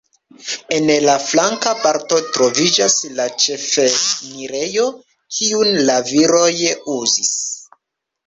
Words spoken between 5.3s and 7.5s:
kiun la viroj uzis.